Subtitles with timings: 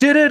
[0.00, 0.30] Welcome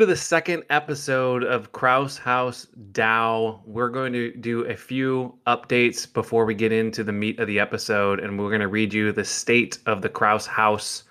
[0.00, 3.62] to the second episode of Krause House DAO.
[3.64, 7.58] We're going to do a few updates before we get into the meat of the
[7.58, 11.04] episode, and we're going to read you the state of the Krause House.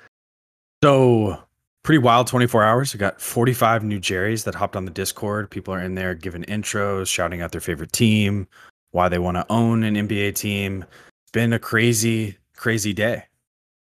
[0.83, 1.41] So,
[1.84, 2.93] pretty wild 24 hours.
[2.93, 5.50] We got 45 new Jerry's that hopped on the Discord.
[5.50, 8.48] People are in there giving intros, shouting out their favorite team,
[8.91, 10.86] why they want to own an NBA team.
[11.23, 13.23] It's been a crazy, crazy day.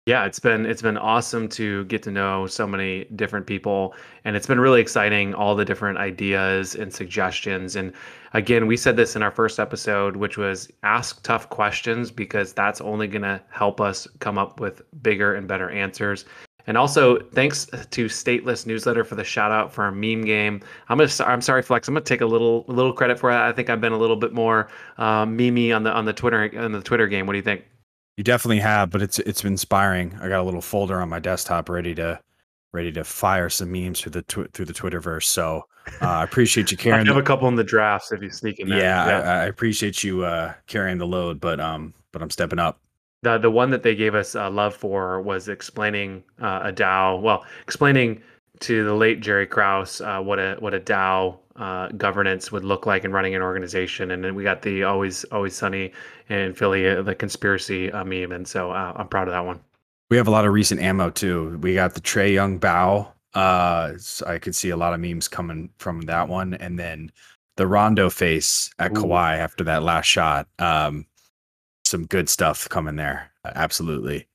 [0.05, 3.93] Yeah, it's been it's been awesome to get to know so many different people
[4.23, 7.93] and it's been really exciting all the different ideas and suggestions and
[8.33, 12.81] again, we said this in our first episode which was ask tough questions because that's
[12.81, 16.25] only going to help us come up with bigger and better answers.
[16.67, 20.61] And also, thanks to Stateless Newsletter for the shout out for our meme game.
[20.89, 21.87] I'm gonna, I'm sorry, Flex.
[21.87, 23.43] I'm gonna take a little, a little credit for that.
[23.43, 26.51] I think I've been a little bit more uh, memey on the on the Twitter
[26.57, 27.25] on the Twitter game.
[27.25, 27.63] What do you think?
[28.17, 30.17] You definitely have, but it's it's inspiring.
[30.21, 32.19] I got a little folder on my desktop ready to
[32.71, 35.23] ready to fire some memes through the tw- through the Twitterverse.
[35.23, 35.65] So
[36.01, 37.07] uh, I appreciate you carrying.
[37.07, 38.79] I have a couple in the drafts if you sneak in there.
[38.79, 39.19] Yeah, yeah.
[39.19, 42.79] I, I, appreciate you uh, carrying the load, but um, but I'm stepping up.
[43.21, 47.21] The the one that they gave us uh, love for was explaining uh, a DAO.
[47.21, 48.21] Well, explaining
[48.59, 52.85] to the late Jerry Krause uh, what a what a DAO uh, governance would look
[52.85, 54.11] like in running an organization.
[54.11, 55.91] And then we got the always always sunny
[56.29, 59.59] in Philly, uh, the conspiracy uh, meme, and so uh, I'm proud of that one.
[60.09, 61.59] We have a lot of recent ammo too.
[61.61, 63.13] We got the Trae Young bow.
[63.35, 67.11] Uh, so I could see a lot of memes coming from that one, and then
[67.57, 69.01] the Rondo face at Ooh.
[69.01, 70.47] Kawhi after that last shot.
[70.57, 71.05] Um,
[71.89, 73.31] some good stuff coming there.
[73.43, 74.27] Absolutely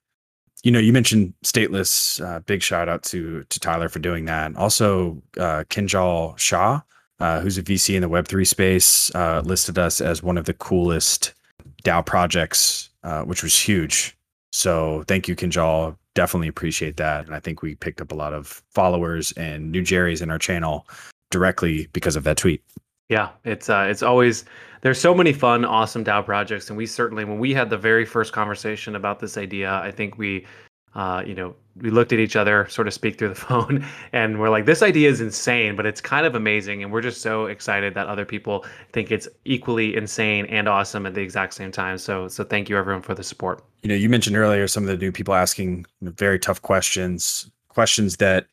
[0.64, 2.24] you know, you mentioned stateless.
[2.24, 4.56] Uh, big shout out to to Tyler for doing that.
[4.56, 6.80] Also, uh, Kinjal Shah,
[7.20, 10.46] uh, who's a VC in the Web three space, uh, listed us as one of
[10.46, 11.34] the coolest
[11.84, 14.16] DAO projects, uh, which was huge.
[14.52, 15.96] So thank you, Kinjal.
[16.14, 19.82] Definitely appreciate that, and I think we picked up a lot of followers and new
[19.82, 20.86] Jerry's in our channel
[21.30, 22.62] directly because of that tweet.
[23.14, 24.44] Yeah, it's uh, it's always
[24.80, 28.04] there's so many fun, awesome DAO projects, and we certainly when we had the very
[28.04, 30.44] first conversation about this idea, I think we,
[30.96, 34.40] uh, you know, we looked at each other, sort of speak through the phone, and
[34.40, 37.46] we're like, this idea is insane, but it's kind of amazing, and we're just so
[37.46, 41.98] excited that other people think it's equally insane and awesome at the exact same time.
[41.98, 43.62] So, so thank you everyone for the support.
[43.84, 48.16] You know, you mentioned earlier some of the new people asking very tough questions, questions
[48.16, 48.48] that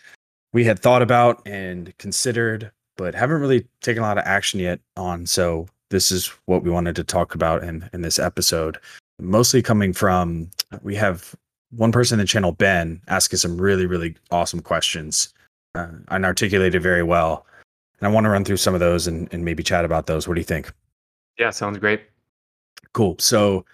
[0.53, 2.71] we had thought about and considered
[3.01, 5.25] but haven't really taken a lot of action yet on.
[5.25, 8.77] So this is what we wanted to talk about in in this episode.
[9.19, 10.51] Mostly coming from
[10.83, 11.35] we have
[11.71, 15.33] one person in the channel, Ben, asking some really really awesome questions
[15.73, 17.43] uh, and articulated very well.
[17.99, 20.27] And I want to run through some of those and, and maybe chat about those.
[20.27, 20.71] What do you think?
[21.39, 22.01] Yeah, sounds great.
[22.93, 23.15] Cool.
[23.19, 23.65] So,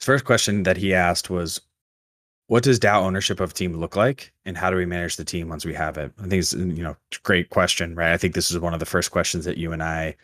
[0.00, 1.60] first question that he asked was,
[2.48, 5.48] what does DAO ownership of team look like, and how do we manage the team
[5.48, 6.12] once we have it?
[6.18, 8.12] I think it's you know great question, right?
[8.12, 10.16] I think this is one of the first questions that you and I,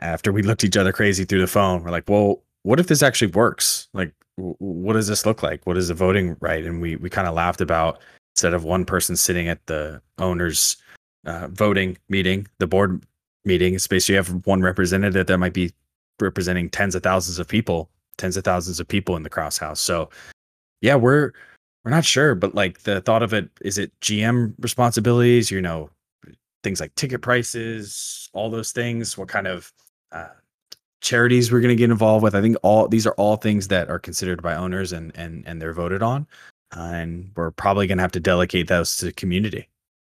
[0.00, 3.02] after we looked each other crazy through the phone, we're like, well, what if this
[3.02, 3.88] actually works?
[3.94, 5.66] Like, w- what does this look like?
[5.66, 6.64] What is the voting right?
[6.64, 8.00] And we we kind of laughed about
[8.34, 10.76] instead of one person sitting at the owners
[11.26, 13.02] uh, voting meeting, the board
[13.46, 15.72] meeting, space, you have one representative that might be
[16.20, 19.80] representing tens of thousands of people, tens of thousands of people in the Krause House.
[19.80, 20.10] So
[20.80, 21.32] yeah, we're
[21.84, 25.50] we're not sure, but like the thought of it, is it GM responsibilities?
[25.50, 25.90] You know,
[26.62, 29.18] things like ticket prices, all those things.
[29.18, 29.72] What kind of
[30.12, 30.28] uh,
[31.00, 32.34] charities we're going to get involved with?
[32.34, 35.60] I think all these are all things that are considered by owners and and and
[35.60, 36.26] they're voted on,
[36.76, 39.68] uh, and we're probably going to have to delegate those to the community.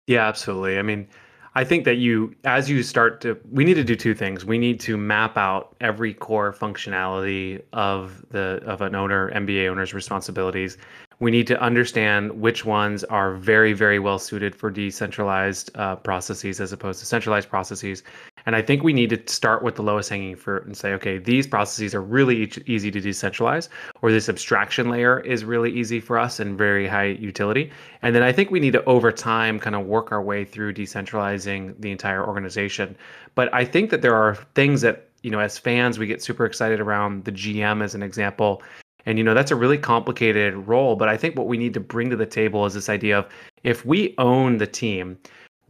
[0.07, 0.77] Yeah, absolutely.
[0.77, 1.07] I mean,
[1.53, 4.45] I think that you, as you start to, we need to do two things.
[4.45, 9.93] We need to map out every core functionality of the of an owner, NBA owner's
[9.93, 10.77] responsibilities.
[11.19, 16.61] We need to understand which ones are very, very well suited for decentralized uh, processes
[16.61, 18.01] as opposed to centralized processes,
[18.45, 21.17] and I think we need to start with the lowest hanging fruit and say, okay,
[21.17, 23.69] these processes are really easy to decentralize,
[24.01, 27.71] or this abstraction layer is really easy for us and very high utility.
[28.01, 30.73] And then I think we need to, over time, kind of work our way through
[30.73, 32.95] decentralizing the entire organization.
[33.35, 36.45] But I think that there are things that, you know, as fans, we get super
[36.45, 38.61] excited around the GM as an example.
[39.05, 40.95] And, you know, that's a really complicated role.
[40.95, 43.27] But I think what we need to bring to the table is this idea of
[43.63, 45.17] if we own the team,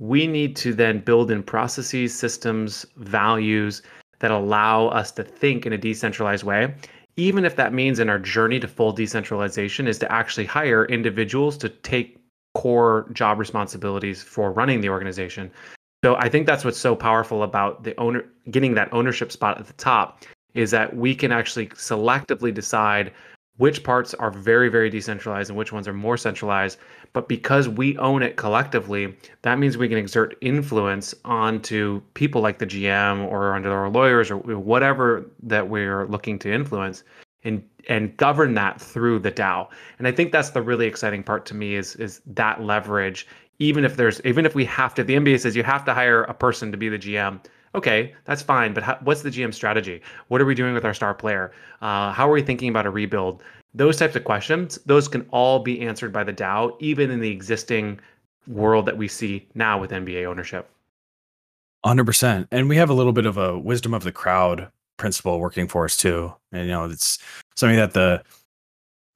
[0.02, 3.84] we need to then build in processes, systems, values
[4.18, 6.74] that allow us to think in a decentralized way.
[7.18, 11.56] Even if that means in our journey to full decentralization is to actually hire individuals
[11.56, 12.18] to take
[12.56, 15.52] core job responsibilities for running the organization.
[16.04, 19.68] So I think that's what's so powerful about the owner getting that ownership spot at
[19.68, 20.24] the top
[20.56, 23.12] is that we can actually selectively decide
[23.62, 26.80] which parts are very very decentralized and which ones are more centralized.
[27.14, 32.58] But because we own it collectively that means we can exert influence onto people like
[32.58, 37.04] the gm or under our lawyers or whatever that we're looking to influence
[37.44, 39.68] and and govern that through the dao.
[40.00, 43.28] And i think that's the really exciting part to me is is that leverage.
[43.60, 46.24] Even if there's even if we have to the nba says you have to hire
[46.24, 47.40] a person to be the gm
[47.76, 48.74] okay, that's fine.
[48.74, 50.02] But how, what's the GM strategy?
[50.28, 51.52] What are we doing with our star player?
[51.82, 53.44] Uh, how are we thinking about a rebuild?
[53.74, 57.32] Those types of questions, those can all be answered by the DAO, even in the
[57.32, 58.00] existing
[58.48, 60.70] world that we see now with NBA ownership.
[61.86, 62.48] 100%.
[62.52, 65.86] And we have a little bit of a wisdom of the crowd principle working for
[65.86, 66.34] us too.
[66.52, 67.18] And, you know, it's
[67.56, 68.24] something that the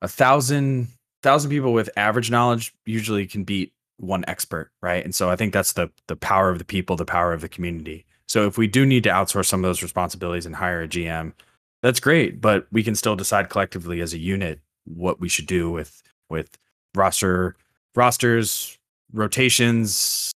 [0.01, 0.87] a thousand
[1.23, 5.03] thousand people with average knowledge usually can beat one expert, right?
[5.03, 7.49] And so I think that's the the power of the people, the power of the
[7.49, 8.05] community.
[8.27, 11.33] So if we do need to outsource some of those responsibilities and hire a GM,
[11.81, 15.69] that's great, but we can still decide collectively as a unit what we should do
[15.69, 16.57] with with
[16.95, 17.55] roster
[17.95, 18.77] rosters,
[19.13, 20.31] rotations,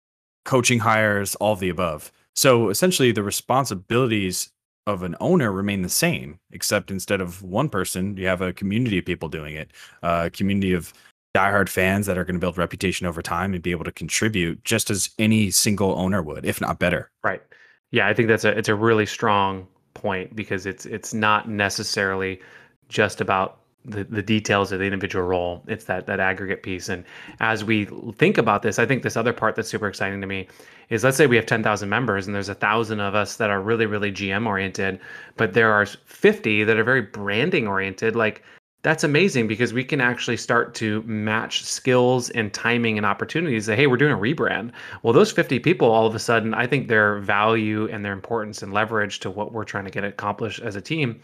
[0.45, 2.12] coaching hires, all of the above.
[2.36, 4.50] So essentially the responsibilities
[4.88, 8.97] of an owner remain the same, except instead of one person, you have a community
[8.97, 9.71] of people doing it,
[10.01, 10.94] a community of
[11.35, 14.63] diehard fans that are going to build reputation over time and be able to contribute
[14.63, 17.12] just as any single owner would, if not better.
[17.24, 17.42] Right.
[17.91, 22.39] Yeah, I think that's a it's a really strong point because it's it's not necessarily
[22.88, 25.63] just about the, the details of the individual role.
[25.68, 26.89] It's that that aggregate piece.
[26.89, 27.03] And
[27.39, 27.86] as we
[28.18, 30.47] think about this, I think this other part that's super exciting to me
[30.89, 33.62] is let's say we have 10,000 members and there's a thousand of us that are
[33.62, 35.00] really, really GM oriented,
[35.38, 38.15] but there are 50 that are very branding oriented.
[38.15, 38.44] Like
[38.81, 43.78] that's amazing because we can actually start to match skills and timing and opportunities that
[43.78, 44.72] hey we're doing a rebrand.
[45.04, 48.62] Well those 50 people all of a sudden i think their value and their importance
[48.62, 51.20] and leverage to what we're trying to get accomplished as a team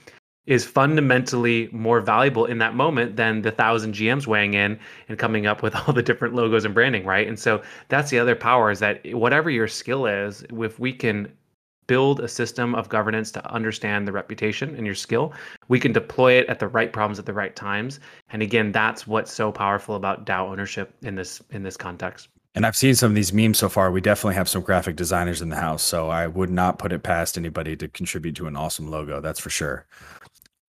[0.45, 4.77] is fundamentally more valuable in that moment than the thousand gms weighing in
[5.09, 7.27] and coming up with all the different logos and branding right?
[7.27, 11.31] And so that's the other power is that whatever your skill is if we can
[11.87, 15.33] build a system of governance to understand the reputation and your skill.
[15.67, 17.99] We can deploy it at the right problems at the right times.
[18.29, 22.29] And again, that's what's so powerful about DAO ownership in this in this context.
[22.55, 23.91] And I've seen some of these memes so far.
[23.91, 27.03] We definitely have some graphic designers in the house, so I would not put it
[27.03, 29.19] past anybody to contribute to an awesome logo.
[29.19, 29.85] That's for sure.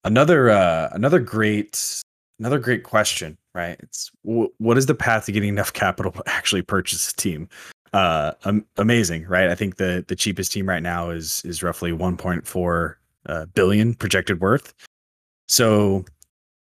[0.04, 2.02] Another uh, another great
[2.40, 3.78] another great question, right?
[3.82, 7.50] It's what is the path to getting enough capital to actually purchase a team?
[7.96, 8.34] Uh,
[8.76, 9.50] amazing, right?
[9.50, 12.96] I think the the cheapest team right now is is roughly 1.4
[13.28, 14.74] uh, billion projected worth.
[15.48, 16.04] So,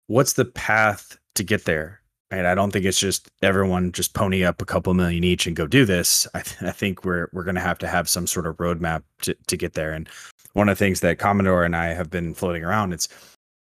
[0.07, 2.03] what's the path to get there?
[2.31, 2.45] Right?
[2.45, 5.67] I don't think it's just everyone just pony up a couple million each and go
[5.67, 6.29] do this.
[6.35, 9.03] I, th- I think we're we're going to have to have some sort of roadmap
[9.23, 9.93] to to get there.
[9.93, 10.07] And
[10.53, 13.09] one of the things that Commodore and I have been floating around, it's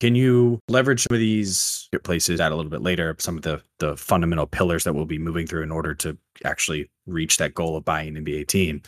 [0.03, 3.63] can you leverage some of these places at a little bit later, some of the
[3.79, 7.77] the fundamental pillars that we'll be moving through in order to actually reach that goal
[7.77, 8.83] of buying an NBA team?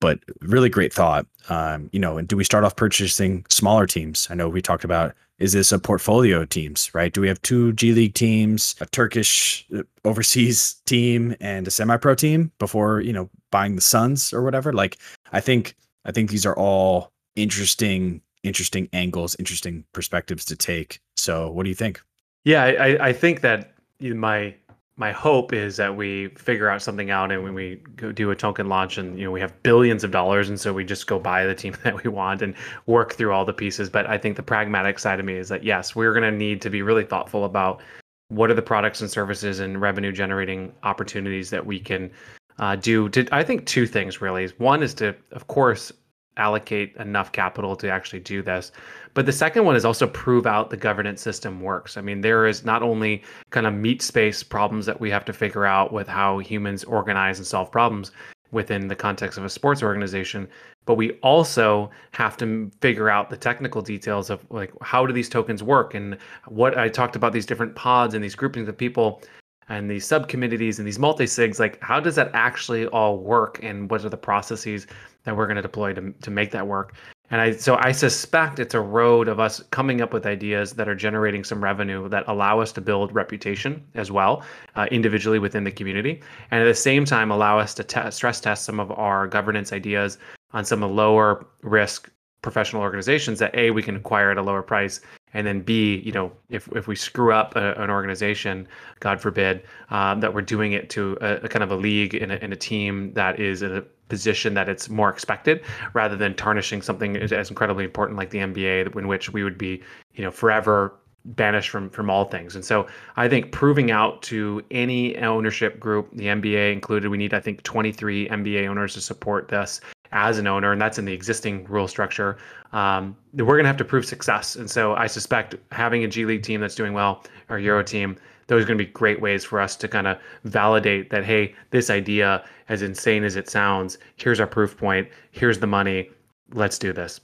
[0.00, 1.24] But really great thought.
[1.48, 4.28] Um, you know, and do we start off purchasing smaller teams?
[4.28, 7.10] I know we talked about is this a portfolio of teams, right?
[7.10, 12.16] Do we have two G League teams, a Turkish uh, overseas team, and a semi-pro
[12.16, 14.74] team before you know buying the Suns or whatever?
[14.74, 14.98] Like,
[15.32, 15.74] I think
[16.04, 21.00] I think these are all interesting interesting angles, interesting perspectives to take.
[21.16, 22.00] So, what do you think?
[22.44, 24.54] Yeah, I, I think that my
[25.00, 28.36] my hope is that we figure out something out and when we go do a
[28.36, 31.18] token launch and you know we have billions of dollars and so we just go
[31.18, 32.54] buy the team that we want and
[32.84, 35.64] work through all the pieces but i think the pragmatic side of me is that
[35.64, 37.80] yes we're going to need to be really thoughtful about
[38.28, 42.10] what are the products and services and revenue generating opportunities that we can
[42.58, 45.90] uh, do to i think two things really one is to of course
[46.36, 48.72] allocate enough capital to actually do this.
[49.14, 51.96] But the second one is also prove out the governance system works.
[51.96, 55.32] I mean, there is not only kind of meat space problems that we have to
[55.32, 58.12] figure out with how humans organize and solve problems
[58.52, 60.48] within the context of a sports organization,
[60.86, 65.28] but we also have to figure out the technical details of like how do these
[65.28, 66.16] tokens work and
[66.48, 69.22] what I talked about these different pods and these groupings of people
[69.70, 73.60] and these subcommittees and these multi-sigs like how does that actually all work?
[73.62, 74.86] And what are the processes
[75.24, 76.94] that we're going to deploy to, to make that work?
[77.30, 80.88] And i so i suspect it's a road of us coming up with ideas that
[80.88, 84.42] are generating some revenue that allow us to build reputation as well
[84.74, 88.40] uh, individually within the community and at the same time allow us to te- stress
[88.40, 90.18] test some of our governance ideas
[90.52, 92.10] on some lower risk
[92.42, 95.00] professional organizations that a we can acquire at a lower price
[95.34, 98.66] and then b you know if, if we screw up a, an organization
[99.00, 102.30] god forbid um, that we're doing it to a, a, kind of a league in
[102.30, 106.34] a, in a team that is in a position that it's more expected rather than
[106.34, 109.82] tarnishing something as, incredibly important like the nba in which we would be
[110.14, 110.94] you know forever
[111.24, 112.54] banished from from all things.
[112.54, 117.34] And so I think proving out to any ownership group, the NBA included, we need
[117.34, 119.80] I think 23 NBA owners to support this
[120.12, 122.38] as an owner, and that's in the existing rule structure.
[122.72, 126.24] Um, we're going to have to prove success, and so I suspect having a G
[126.24, 129.44] League team that's doing well or Euro team, those are going to be great ways
[129.44, 133.98] for us to kind of validate that hey, this idea, as insane as it sounds,
[134.16, 136.10] here's our proof point, here's the money,
[136.52, 137.20] let's do this.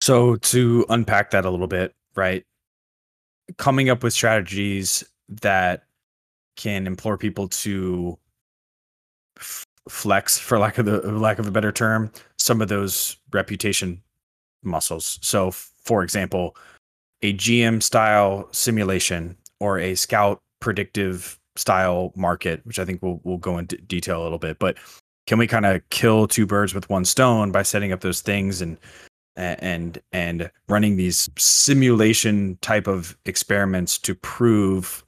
[0.00, 2.44] So to unpack that a little bit, right?
[3.56, 5.84] coming up with strategies that
[6.56, 8.18] can implore people to
[9.88, 14.00] flex for lack of the lack of a better term some of those reputation
[14.62, 15.18] muscles.
[15.22, 16.56] So for example
[17.22, 23.38] a gm style simulation or a scout predictive style market which i think we'll, we'll
[23.38, 24.76] go into detail a little bit but
[25.26, 28.60] can we kind of kill two birds with one stone by setting up those things
[28.60, 28.78] and
[29.36, 35.04] and and running these simulation type of experiments to prove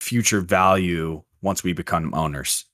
[0.00, 2.64] future value once we become owners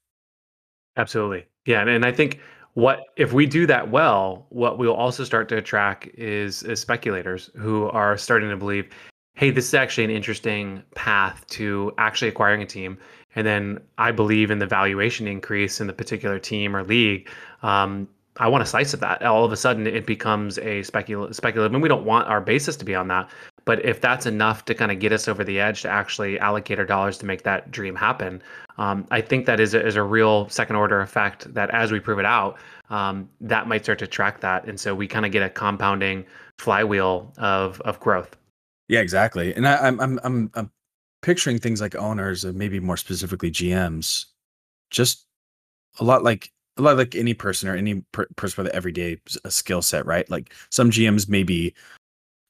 [0.97, 1.47] absolutely.
[1.67, 2.41] Yeah and, and i think
[2.75, 7.51] what if we do that well what we'll also start to attract is, is speculators
[7.57, 8.89] who are starting to believe
[9.35, 12.99] hey this is actually an interesting path to actually acquiring a team.
[13.35, 17.29] And then i believe in the valuation increase in the particular team or league
[17.63, 18.09] um,
[18.39, 19.23] I want a slice of that.
[19.23, 21.37] All of a sudden, it becomes a speculative.
[21.37, 23.29] Speculative, and we don't want our basis to be on that.
[23.65, 26.79] But if that's enough to kind of get us over the edge to actually allocate
[26.79, 28.43] our dollars to make that dream happen,
[28.79, 31.53] um, I think that is a, is a real second order effect.
[31.53, 32.59] That as we prove it out,
[32.91, 36.25] um, that might start to track that, and so we kind of get a compounding
[36.59, 38.37] flywheel of of growth.
[38.89, 39.55] Yeah, exactly.
[39.55, 40.71] And I, I'm I'm I'm I'm
[41.23, 44.27] picturing things like owners, and maybe more specifically GMs,
[44.91, 45.27] just
[46.01, 50.07] a lot like like any person or any per- person with an everyday skill set,
[50.07, 50.29] right?
[50.31, 51.75] Like some GMs may be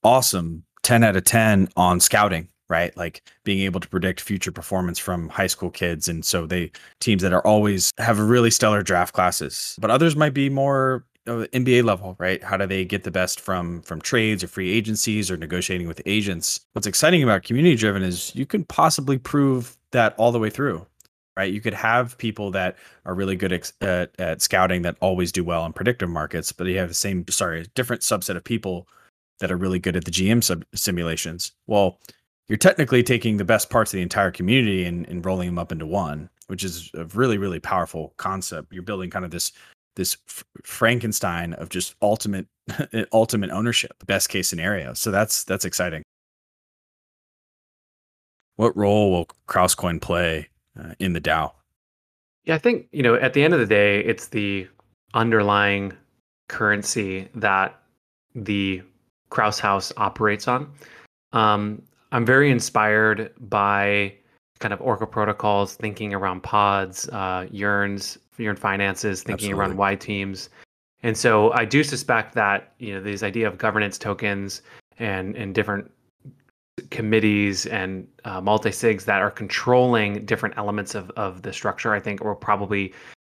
[0.05, 2.97] awesome, 10 out of 10 on scouting, right?
[2.97, 6.09] Like being able to predict future performance from high school kids.
[6.09, 10.35] And so they teams that are always have really stellar draft classes, but others might
[10.35, 12.43] be more NBA level, right?
[12.43, 16.03] How do they get the best from from trades or free agencies or negotiating with
[16.05, 16.61] agents?
[16.73, 20.85] What's exciting about community driven is you can possibly prove that all the way through
[21.37, 21.53] right?
[21.53, 25.45] You could have people that are really good at, at, at, scouting that always do
[25.45, 28.87] well in predictive markets, but you have the same, sorry, different subset of people
[29.41, 31.53] that are really good at the GM sub- simulations.
[31.67, 31.99] Well,
[32.49, 35.73] you're technically taking the best parts of the entire community and, and rolling them up
[35.73, 38.73] into one, which is a really, really powerful concept.
[38.73, 39.53] You're building kind of this
[39.95, 40.17] this
[40.65, 42.47] Frankenstein of just ultimate
[43.13, 44.95] ultimate ownership, best case scenario.
[44.95, 46.03] So that's that's exciting.
[48.57, 50.49] What role will Krausecoin play
[50.79, 51.53] uh, in the DAO?
[52.45, 54.69] Yeah, I think you know at the end of the day, it's the
[55.15, 55.93] underlying
[56.49, 57.81] currency that
[58.35, 58.83] the
[59.31, 60.71] Krause House operates on.
[61.33, 64.15] Um, I'm very inspired by
[64.59, 69.61] kind of Orca protocols, thinking around pods, uh, Yearns, Yearn finances, thinking Absolutely.
[69.61, 70.51] around Y teams.
[71.03, 74.63] And so I do suspect that you know these idea of governance tokens
[74.99, 75.91] and and different
[76.91, 82.23] committees and uh, multi-sigs that are controlling different elements of, of the structure, I think
[82.23, 82.93] are probably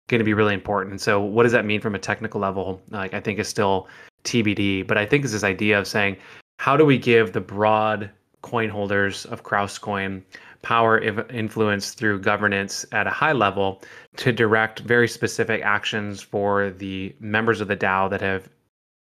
[0.07, 0.91] going to be really important.
[0.91, 2.81] And so what does that mean from a technical level?
[2.89, 3.87] Like I think is still
[4.23, 6.17] TBD, but I think is this idea of saying,
[6.59, 8.09] how do we give the broad
[8.41, 10.23] coin holders of Krause coin
[10.63, 13.83] power influence through governance at a high level
[14.17, 18.49] to direct very specific actions for the members of the DAO that have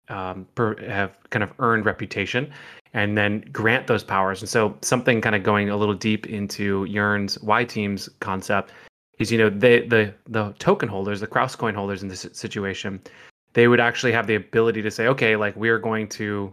[0.09, 2.53] um, per, have kind of earned reputation
[2.95, 4.41] and then grant those powers.
[4.41, 8.73] And so something kind of going a little deep into Yearn's Y Team's concept
[9.19, 13.01] is, you know, they, the the token holders, the Krause coin holders in this situation,
[13.53, 16.53] they would actually have the ability to say, okay, like we're going to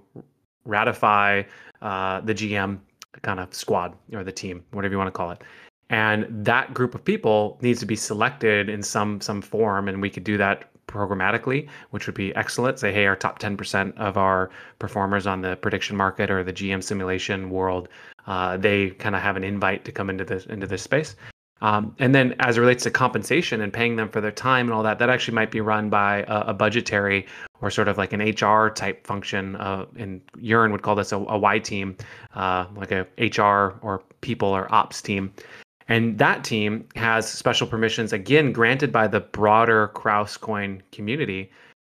[0.65, 1.43] ratify
[1.81, 2.79] uh, the GM
[3.21, 5.43] kind of squad or the team, whatever you want to call it.
[5.89, 10.09] And that group of people needs to be selected in some some form, and we
[10.09, 12.79] could do that programmatically, which would be excellent.
[12.79, 16.83] Say, hey, our top 10% of our performers on the prediction market or the GM
[16.83, 17.89] simulation world,
[18.27, 21.15] uh, they kind of have an invite to come into this into this space.
[21.61, 24.73] Um, and then as it relates to compensation and paying them for their time and
[24.73, 27.27] all that, that actually might be run by a, a budgetary
[27.61, 29.55] or sort of like an HR type function.
[29.57, 31.95] Uh, and Yearn would call this a, a Y team,
[32.33, 35.31] uh, like a HR or people or ops team.
[35.91, 41.51] And that team has special permissions, again, granted by the broader Krause coin community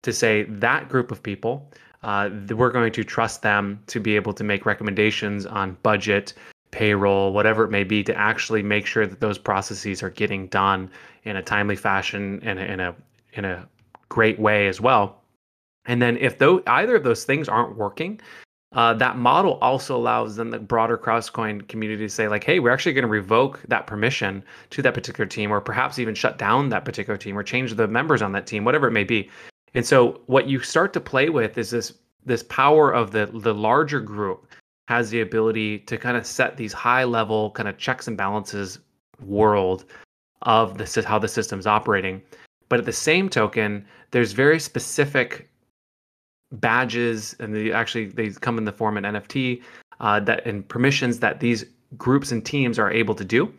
[0.02, 1.70] to say that group of people
[2.02, 6.32] uh, we're going to trust them to be able to make recommendations on budget,
[6.70, 10.90] payroll, whatever it may be, to actually make sure that those processes are getting done
[11.24, 12.94] in a timely fashion and in a
[13.34, 13.68] in a
[14.08, 15.20] great way as well.
[15.84, 18.20] And then if though either of those things aren't working,
[18.74, 22.70] uh, that model also allows then the broader Krausecoin community to say like, hey, we're
[22.70, 26.70] actually going to revoke that permission to that particular team, or perhaps even shut down
[26.70, 29.28] that particular team, or change the members on that team, whatever it may be.
[29.74, 31.92] And so what you start to play with is this
[32.24, 34.46] this power of the the larger group
[34.88, 38.78] has the ability to kind of set these high level kind of checks and balances
[39.20, 39.84] world
[40.42, 42.22] of the how the system's operating.
[42.68, 45.50] But at the same token, there's very specific
[46.52, 49.62] badges, and they actually they come in the form of NFT
[50.00, 51.64] uh, that and permissions that these
[51.96, 53.52] groups and teams are able to do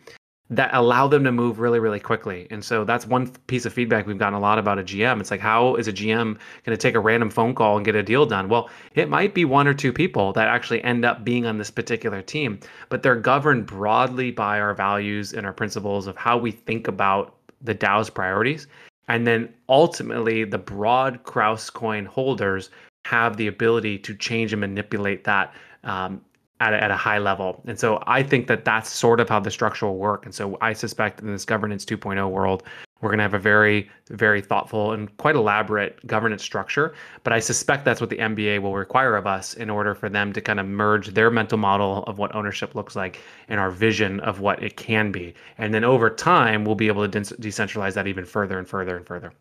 [0.50, 2.48] that allow them to move really really quickly.
[2.52, 5.32] And so that's one piece of feedback we've gotten a lot about a gm it's
[5.32, 8.04] like how is a gm going to take a random phone call and get a
[8.04, 8.50] deal done?
[8.50, 11.72] Well it might be one or two people that actually end up being on this
[11.72, 12.60] particular team
[12.90, 17.36] but they're governed broadly by our values and our principles of how we think about
[17.62, 18.68] the dao's priorities
[19.08, 22.70] and then ultimately the broad krause coin holders
[23.06, 26.22] have the ability to change and manipulate that um,
[26.60, 27.62] at a, at a high level.
[27.66, 30.26] And so I think that that's sort of how the structure will work.
[30.26, 32.64] And so I suspect in this governance 2.0 world,
[33.04, 36.94] we're going to have a very, very thoughtful and quite elaborate governance structure.
[37.24, 40.32] But I suspect that's what the NBA will require of us in order for them
[40.32, 43.20] to kind of merge their mental model of what ownership looks like
[43.50, 45.34] and our vision of what it can be.
[45.58, 48.96] And then over time, we'll be able to de- decentralize that even further and further
[48.96, 49.34] and further.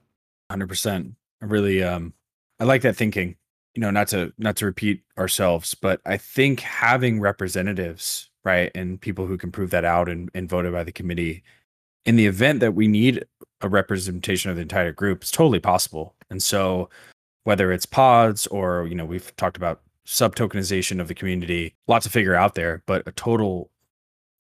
[0.51, 1.15] 100%.
[1.41, 2.13] I really, um,
[2.59, 3.37] I like that thinking
[3.75, 9.01] you know not to not to repeat ourselves but i think having representatives right and
[9.01, 11.43] people who can prove that out and, and voted by the committee
[12.05, 13.25] in the event that we need
[13.61, 16.89] a representation of the entire group it's totally possible and so
[17.45, 22.05] whether it's pods or you know we've talked about sub tokenization of the community lots
[22.05, 23.71] to figure out there but a total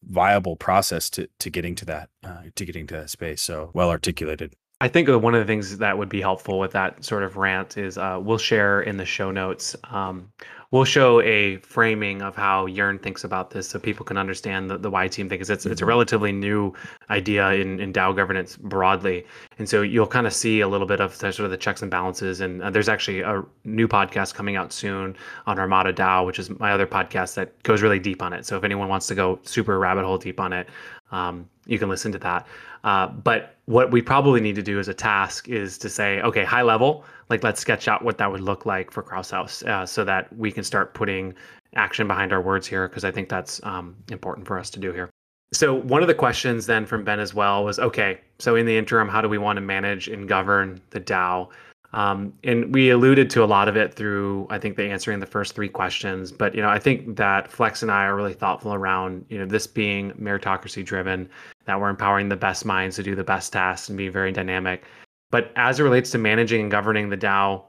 [0.04, 3.90] viable process to to getting to that uh, to getting to that space so well
[3.90, 7.36] articulated I think one of the things that would be helpful with that sort of
[7.36, 9.76] rant is uh, we'll share in the show notes.
[9.84, 10.32] Um,
[10.72, 14.78] we'll show a framing of how Yearn thinks about this, so people can understand the,
[14.78, 15.38] the why team thing.
[15.38, 15.88] Because it's it's a mm-hmm.
[15.88, 16.74] relatively new
[17.10, 19.24] idea in, in DAO governance broadly,
[19.58, 21.90] and so you'll kind of see a little bit of sort of the checks and
[21.90, 22.40] balances.
[22.40, 26.50] And uh, there's actually a new podcast coming out soon on Armada DAO, which is
[26.58, 28.44] my other podcast that goes really deep on it.
[28.44, 30.68] So if anyone wants to go super rabbit hole deep on it,
[31.12, 32.46] um, you can listen to that.
[32.82, 36.44] Uh, but what we probably need to do as a task is to say, okay,
[36.44, 39.86] high level, like let's sketch out what that would look like for Krause House uh,
[39.86, 41.34] so that we can start putting
[41.74, 44.92] action behind our words here, because I think that's um, important for us to do
[44.92, 45.08] here.
[45.54, 48.76] So, one of the questions then from Ben as well was okay, so in the
[48.76, 51.48] interim, how do we want to manage and govern the DAO?
[51.94, 55.26] Um, and we alluded to a lot of it through, I think, the answering the
[55.26, 56.32] first three questions.
[56.32, 59.44] But you know, I think that Flex and I are really thoughtful around you know
[59.44, 61.28] this being meritocracy driven,
[61.66, 64.84] that we're empowering the best minds to do the best tasks and be very dynamic.
[65.30, 67.64] But as it relates to managing and governing the DAO,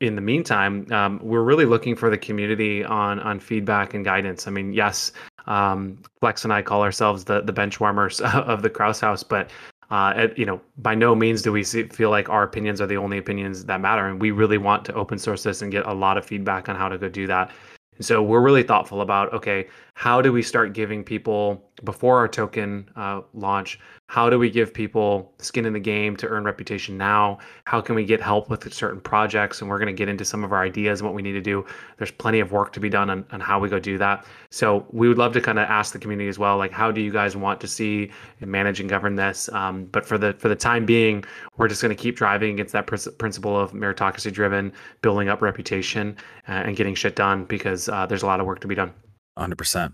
[0.00, 4.46] in the meantime, um, we're really looking for the community on on feedback and guidance.
[4.46, 5.12] I mean, yes,
[5.46, 9.50] um, Flex and I call ourselves the the bench warmers of the Krause House, but
[9.94, 12.96] uh, you know, by no means do we see, feel like our opinions are the
[12.96, 15.94] only opinions that matter, and we really want to open source this and get a
[15.94, 17.52] lot of feedback on how to go do that.
[17.96, 22.28] And so we're really thoughtful about okay, how do we start giving people before our
[22.28, 26.96] token uh, launch how do we give people skin in the game to earn reputation
[26.96, 27.38] now?
[27.64, 29.60] How can we get help with certain projects?
[29.60, 31.40] And we're going to get into some of our ideas and what we need to
[31.40, 31.64] do.
[31.96, 34.26] There's plenty of work to be done on, on how we go do that.
[34.50, 37.00] So we would love to kind of ask the community as well like how do
[37.00, 38.10] you guys want to see
[38.40, 39.48] and manage and govern this?
[39.48, 41.24] Um, but for the for the time being
[41.56, 45.40] we're just going to keep driving against that pr- principle of meritocracy driven building up
[45.40, 48.74] reputation uh, and getting shit done because uh, there's a lot of work to be
[48.74, 48.92] done.
[49.38, 49.92] 100%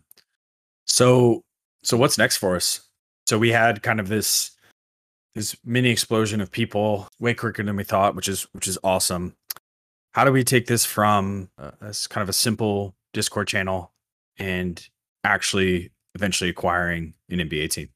[0.84, 1.42] so
[1.82, 2.80] so what's next for us?
[3.26, 4.52] So we had kind of this
[5.34, 9.34] this mini explosion of people, way quicker than we thought, which is which is awesome.
[10.12, 11.48] How do we take this from
[11.80, 13.92] as kind of a simple Discord channel
[14.38, 14.84] and
[15.24, 17.88] actually eventually acquiring an NBA team?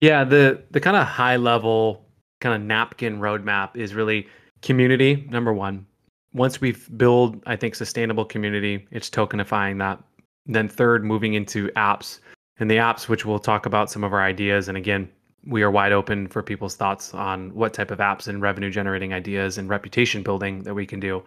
[0.00, 2.06] Yeah, the the kind of high level
[2.40, 4.26] kind of napkin roadmap is really
[4.62, 5.86] community number one.
[6.32, 10.02] Once we've built, I think, sustainable community, it's tokenifying that.
[10.44, 12.20] Then third, moving into apps
[12.58, 14.68] and the apps, which we'll talk about some of our ideas.
[14.68, 15.10] And again,
[15.46, 19.12] we are wide open for people's thoughts on what type of apps and revenue generating
[19.12, 21.22] ideas and reputation building that we can do.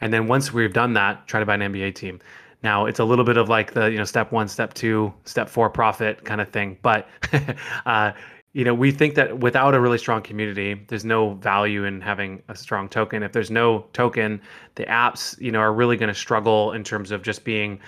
[0.00, 2.20] And then once we've done that, try to buy an NBA team.
[2.62, 5.48] Now it's a little bit of like the you know step one, step two, step
[5.48, 7.08] four profit kind of thing, but
[7.86, 8.12] uh,
[8.54, 12.40] you know, we think that without a really strong community, there's no value in having
[12.48, 13.24] a strong token.
[13.24, 14.40] If there's no token,
[14.76, 17.80] the apps, you know, are really going to struggle in terms of just being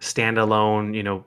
[0.00, 1.24] standalone, you know,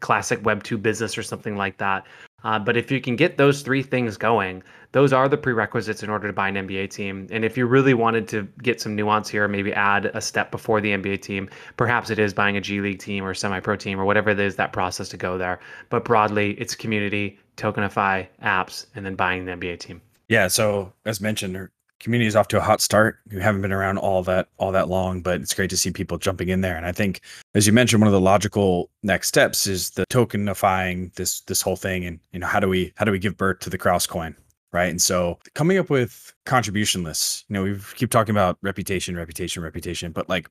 [0.00, 2.06] classic Web 2 business or something like that.
[2.44, 6.10] Uh, but if you can get those three things going, those are the prerequisites in
[6.10, 7.26] order to buy an NBA team.
[7.30, 10.80] And if you really wanted to get some nuance here, maybe add a step before
[10.80, 14.00] the NBA team, perhaps it is buying a G League team or semi pro team
[14.00, 15.58] or whatever it is that process to go there.
[15.90, 20.00] But broadly, it's community, tokenify apps, and then buying the NBA team.
[20.28, 20.48] Yeah.
[20.48, 21.68] So as mentioned,
[22.00, 23.18] community is off to a hot start.
[23.30, 26.18] We haven't been around all that all that long, but it's great to see people
[26.18, 26.76] jumping in there.
[26.76, 27.20] And I think,
[27.54, 31.76] as you mentioned, one of the logical next steps is the tokenifying this this whole
[31.76, 32.04] thing.
[32.04, 34.36] And you know, how do we how do we give birth to the Krause coin?
[34.72, 34.90] Right.
[34.90, 39.62] And so coming up with contribution lists, you know, we keep talking about reputation, reputation,
[39.62, 40.48] reputation, but like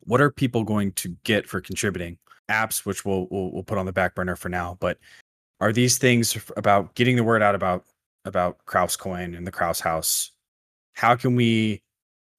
[0.00, 2.18] what are people going to get for contributing?
[2.50, 4.98] Apps, which we'll, we'll we'll put on the back burner for now, but
[5.60, 7.84] are these things about getting the word out about
[8.24, 10.30] about Krause Coin and the Krause House?
[10.98, 11.82] How can we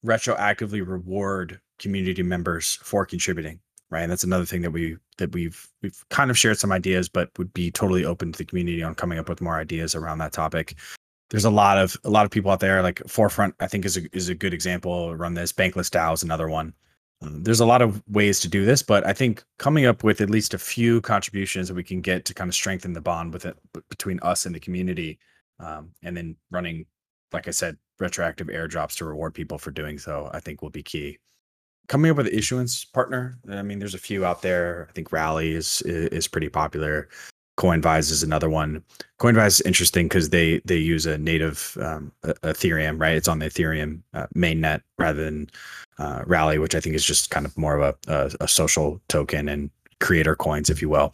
[0.05, 3.59] retroactively reward community members for contributing?
[3.89, 7.09] Right, and that's another thing that we that we've we've kind of shared some ideas,
[7.09, 10.19] but would be totally open to the community on coming up with more ideas around
[10.19, 10.75] that topic.
[11.31, 12.83] There's a lot of a lot of people out there.
[12.83, 15.15] Like Forefront, I think is a is a good example.
[15.15, 15.51] Run this.
[15.51, 16.75] Bankless DAO is another one
[17.21, 20.21] um, there's a lot of ways to do this, but I think coming up with
[20.21, 23.33] at least a few contributions that we can get to kind of strengthen the bond
[23.33, 23.57] with it
[23.89, 25.19] between us and the community,
[25.59, 26.85] um, and then running,
[27.33, 30.83] like I said, retroactive airdrops to reward people for doing so, I think will be
[30.83, 31.17] key.
[31.87, 34.87] Coming up with an issuance partner, I mean, there's a few out there.
[34.89, 37.09] I think Rally is is pretty popular.
[37.57, 38.83] Coinvise is another one.
[39.19, 43.15] Coinvise is interesting because they they use a native um, Ethereum, right?
[43.15, 45.49] It's on the Ethereum uh, mainnet rather than
[45.97, 49.01] uh, Rally, which I think is just kind of more of a, a, a social
[49.09, 51.13] token and creator coins, if you will.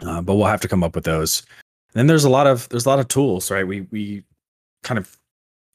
[0.00, 1.42] Uh, but we'll have to come up with those.
[1.92, 3.66] And then there's a lot of there's a lot of tools, right?
[3.66, 4.24] We we
[4.82, 5.18] kind of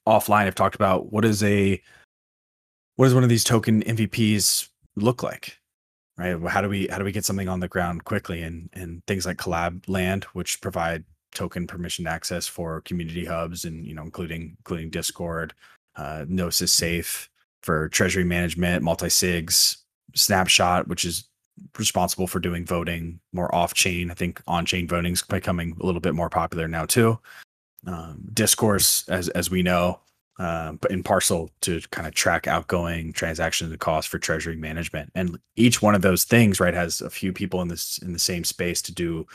[0.08, 1.82] offline have talked about what is a
[2.96, 5.58] what does one of these token MVPs look like?
[6.22, 6.50] right?
[6.50, 8.42] How do we how do we get something on the ground quickly?
[8.42, 13.86] And and things like Collab Land, which provide token permission access for community hubs, and
[13.86, 15.54] you know, including including Discord,
[15.96, 17.30] uh, Gnosis Safe
[17.64, 19.78] for treasury management, multi sigs,
[20.16, 21.26] Snapshot, which is
[21.78, 24.12] responsible for doing voting more off chain.
[24.12, 27.20] I think on chain voting is becoming a little bit more popular now too.
[27.88, 30.00] Um, Discourse, as as we know,
[30.40, 35.12] uh, but in Parcel to kind of track outgoing transactions and costs for treasury management.
[35.16, 38.20] And each one of those things, right, has a few people in this in the
[38.20, 39.26] same space to do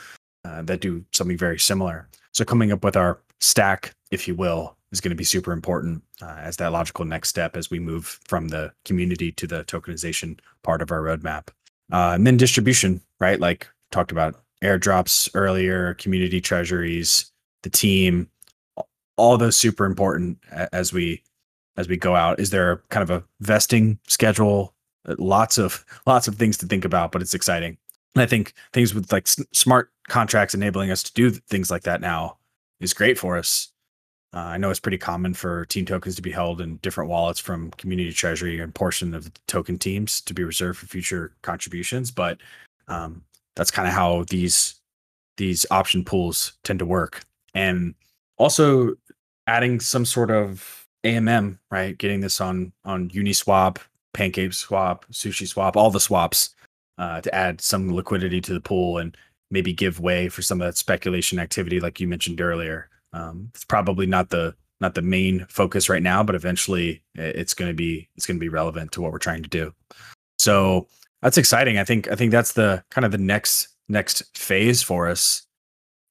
[0.45, 2.07] uh, that do something very similar.
[2.33, 6.03] So coming up with our stack, if you will, is going to be super important
[6.21, 10.39] uh, as that logical next step as we move from the community to the tokenization
[10.63, 11.49] part of our roadmap.
[11.91, 13.39] Uh, and then distribution, right?
[13.39, 17.31] Like talked about airdrops earlier, community treasuries,
[17.63, 18.29] the team,
[19.17, 20.37] all those super important
[20.71, 21.23] as we
[21.77, 22.39] as we go out?
[22.39, 24.73] Is there kind of a vesting schedule?
[25.07, 27.77] Uh, lots of lots of things to think about but it's exciting.
[28.15, 31.83] And i think things with like s- smart contracts enabling us to do things like
[31.83, 32.37] that now
[32.79, 33.71] is great for us.
[34.33, 37.39] Uh, i know it's pretty common for team tokens to be held in different wallets
[37.39, 42.11] from community treasury and portion of the token teams to be reserved for future contributions
[42.11, 42.37] but
[42.89, 43.21] um,
[43.55, 44.75] that's kind of how these
[45.37, 47.23] these option pools tend to work.
[47.53, 47.95] And
[48.37, 48.95] also
[49.47, 51.97] adding some sort of AMM, right?
[51.97, 53.77] Getting this on on Uniswap,
[54.13, 56.55] Pancake Swap, Sushi Swap, all the swaps
[56.97, 59.15] uh, to add some liquidity to the pool and
[59.49, 62.89] maybe give way for some of that speculation activity, like you mentioned earlier.
[63.13, 67.69] Um, it's probably not the not the main focus right now, but eventually it's going
[67.69, 69.73] to be it's going to be relevant to what we're trying to do.
[70.37, 70.87] So
[71.21, 71.77] that's exciting.
[71.77, 75.43] I think I think that's the kind of the next next phase for us.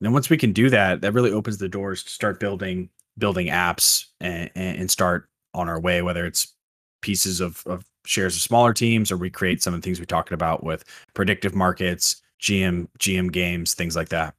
[0.00, 3.48] And once we can do that, that really opens the doors to start building building
[3.48, 6.52] apps and, and start on our way, whether it's
[7.00, 10.06] pieces of, of shares of smaller teams or we create some of the things we
[10.06, 14.34] talked about with predictive markets, GM, GM games, things like that.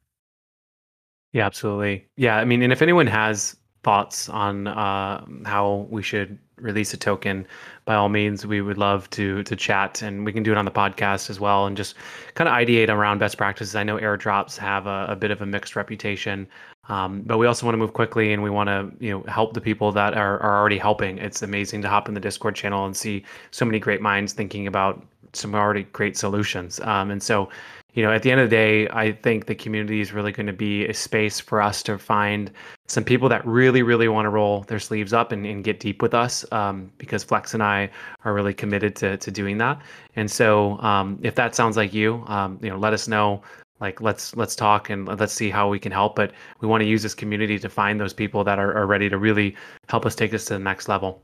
[1.34, 2.08] Yeah, absolutely.
[2.16, 2.38] Yeah.
[2.38, 7.46] I mean, and if anyone has thoughts on uh, how we should release a token,
[7.86, 10.66] by all means, we would love to to chat, and we can do it on
[10.66, 11.96] the podcast as well, and just
[12.34, 13.76] kind of ideate around best practices.
[13.76, 16.48] I know airdrops have a, a bit of a mixed reputation,
[16.90, 19.54] um, but we also want to move quickly, and we want to you know help
[19.54, 21.18] the people that are are already helping.
[21.18, 24.68] It's amazing to hop in the Discord channel and see so many great minds thinking
[24.68, 26.80] about some already great solutions.
[26.82, 27.50] Um, and so
[27.98, 30.46] you know, at the end of the day, I think the community is really going
[30.46, 32.52] to be a space for us to find
[32.88, 36.04] some people that really, really want to roll their sleeves up and, and get deep
[36.04, 37.90] with us um, because Flex and I
[38.24, 39.82] are really committed to, to doing that.
[40.16, 43.42] And so, um, if that sounds like you, um, you know, let us know.
[43.80, 46.88] Like let's let's talk and let's see how we can help but we want to
[46.88, 49.56] use this community to find those people that are, are ready to really
[49.88, 51.22] help us take us to the next level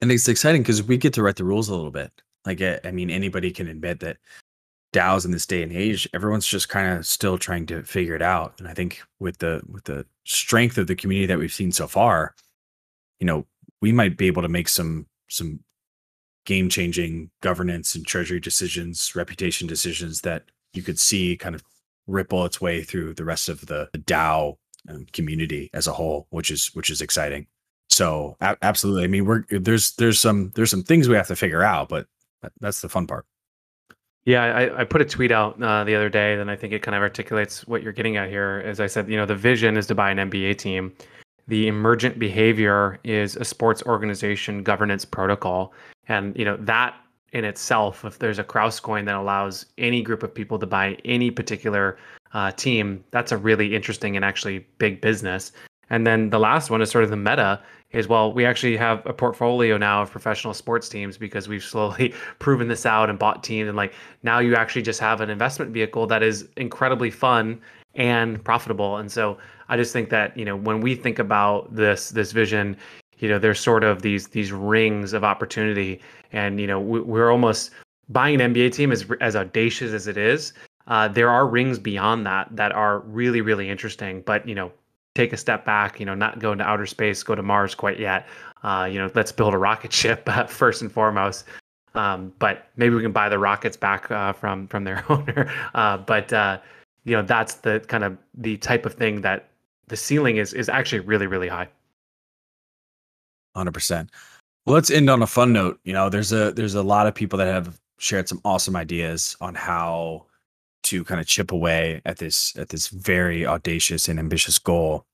[0.00, 2.10] and it's exciting because we get to write the rules a little bit
[2.44, 4.16] like eh, i mean anybody can admit that
[4.96, 8.22] DAOs in this day and age, everyone's just kind of still trying to figure it
[8.22, 8.54] out.
[8.58, 11.86] And I think with the with the strength of the community that we've seen so
[11.86, 12.34] far,
[13.20, 13.46] you know,
[13.82, 15.60] we might be able to make some some
[16.46, 20.44] game changing governance and treasury decisions, reputation decisions that
[20.76, 21.62] you could see kind of
[22.06, 24.56] ripple its way through the rest of the, DAO
[24.88, 27.46] um, community as a whole, which is which is exciting.
[27.88, 31.36] So a- absolutely, I mean, we're there's there's some there's some things we have to
[31.36, 32.06] figure out, but
[32.60, 33.26] that's the fun part.
[34.24, 36.82] Yeah, I, I put a tweet out uh, the other day, and I think it
[36.82, 38.60] kind of articulates what you're getting at here.
[38.64, 40.92] As I said, you know, the vision is to buy an NBA team.
[41.46, 45.72] The emergent behavior is a sports organization governance protocol,
[46.08, 46.96] and you know that
[47.36, 50.96] in itself, if there's a Krause coin that allows any group of people to buy
[51.04, 51.98] any particular
[52.32, 55.52] uh, team, that's a really interesting and actually big business.
[55.90, 59.04] And then the last one is sort of the meta is well, we actually have
[59.04, 63.44] a portfolio now of professional sports teams because we've slowly proven this out and bought
[63.44, 63.68] teams.
[63.68, 67.60] And like now you actually just have an investment vehicle that is incredibly fun
[67.96, 68.96] and profitable.
[68.96, 69.36] And so
[69.68, 72.78] I just think that, you know, when we think about this, this vision,
[73.18, 76.00] you know, there's sort of these, these rings of opportunity.
[76.32, 77.70] And, you know, we're almost
[78.08, 80.52] buying an NBA team as, as audacious as it is.
[80.86, 84.22] Uh, there are rings beyond that that are really, really interesting.
[84.22, 84.70] But, you know,
[85.16, 87.98] take a step back, you know, not go into outer space, go to Mars quite
[87.98, 88.28] yet.
[88.62, 91.44] Uh, you know, let's build a rocket ship uh, first and foremost.
[91.94, 95.50] Um, but maybe we can buy the rockets back uh, from from their owner.
[95.74, 96.58] Uh, but uh,
[97.04, 99.48] you know, that's the kind of the type of thing that
[99.88, 101.68] the ceiling is is actually really really high.
[103.56, 104.10] Hundred percent.
[104.66, 105.80] Let's end on a fun note.
[105.84, 109.36] You know, there's a there's a lot of people that have shared some awesome ideas
[109.40, 110.26] on how
[110.84, 115.04] to kind of chip away at this at this very audacious and ambitious goal.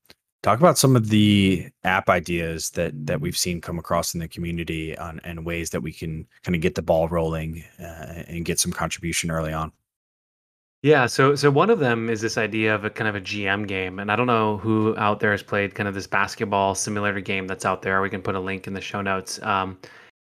[0.41, 4.27] Talk about some of the app ideas that that we've seen come across in the
[4.27, 8.43] community on and ways that we can kind of get the ball rolling uh, and
[8.45, 9.71] get some contribution early on.
[10.83, 13.67] Yeah, so so one of them is this idea of a kind of a GM
[13.67, 17.21] game, and I don't know who out there has played kind of this basketball simulator
[17.21, 18.01] game that's out there.
[18.01, 19.41] We can put a link in the show notes.
[19.43, 19.77] Um,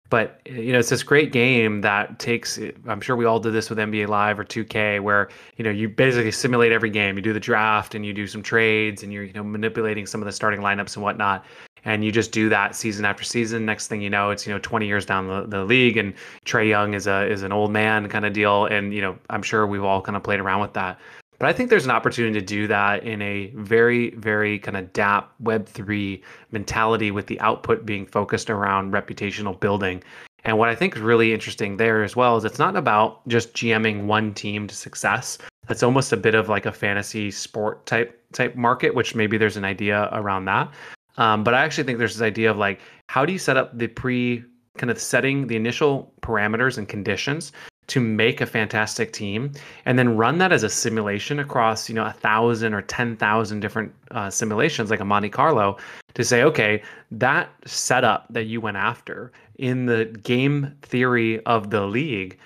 [0.09, 2.61] but you know, it's this great game that takes.
[2.87, 5.89] I'm sure we all did this with NBA Live or 2K, where you know you
[5.89, 7.17] basically simulate every game.
[7.17, 10.23] You do the draft and you do some trades, and you're you know manipulating some
[10.23, 11.45] of the starting lineups and whatnot.
[11.85, 13.67] And you just do that season after season.
[13.67, 16.15] Next thing you know, it's you know 20 years down the, the league, and
[16.45, 18.67] Trae Young is a is an old man kind of deal.
[18.67, 20.99] And you know, I'm sure we've all kind of played around with that.
[21.43, 24.93] But I think there's an opportunity to do that in a very, very kind of
[24.93, 30.05] DAP Web3 mentality with the output being focused around reputational building.
[30.45, 33.55] And what I think is really interesting there as well is it's not about just
[33.55, 35.39] GMing one team to success.
[35.67, 39.57] That's almost a bit of like a fantasy sport type type market, which maybe there's
[39.57, 40.73] an idea around that.
[41.19, 43.77] Um, but I actually think there's this idea of like how do you set up
[43.77, 44.45] the pre
[44.79, 47.53] kind of setting the initial parameters and conditions
[47.89, 49.53] to make a fantastic team
[49.85, 53.61] and then run that as a simulation across you know a thousand or ten thousand
[53.61, 55.77] different uh, simulations like a Monte Carlo
[56.15, 61.87] to say okay that setup that you went after in the game theory of the
[61.87, 62.39] league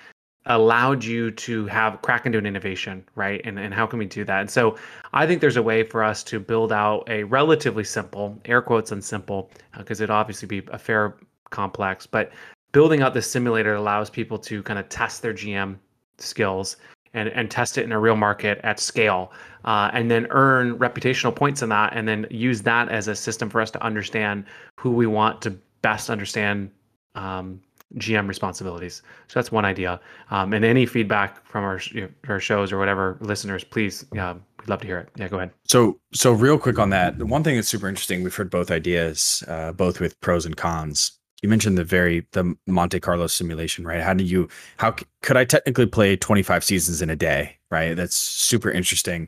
[0.47, 3.41] allowed you to have crack into an innovation right?
[3.43, 4.41] And, and how can we do that?
[4.41, 4.77] And so
[5.13, 8.91] i think there's a way for us to build out a relatively simple air quotes
[8.91, 11.15] and simple because uh, it obviously be a fair
[11.49, 12.31] complex but
[12.71, 15.77] building out this simulator allows people to kind of test their GM
[16.17, 16.77] skills
[17.13, 19.31] and, and test it in a real market at scale
[19.65, 23.49] uh, and then earn reputational points in that and then use that as a system
[23.49, 24.45] for us to understand
[24.77, 26.69] who we want to best understand
[27.15, 27.59] um,
[27.95, 29.01] GM responsibilities.
[29.27, 29.99] So that's one idea.
[30.29, 31.79] Um, and any feedback from our,
[32.27, 34.19] our shows or whatever listeners, please, we'd
[34.67, 35.09] love to hear it.
[35.15, 35.51] Yeah, go ahead.
[35.65, 38.71] So, so real quick on that, the one thing that's super interesting, we've heard both
[38.71, 43.85] ideas, uh, both with pros and cons you mentioned the very the Monte Carlo simulation,
[43.85, 44.01] right?
[44.01, 44.47] How do you
[44.77, 47.95] how could I technically play 25 seasons in a day, right?
[47.95, 49.27] That's super interesting.